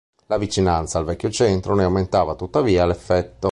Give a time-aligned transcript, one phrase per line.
[0.25, 3.49] La vicinanza al vecchio centro ne aumentava tuttavia l'effetto.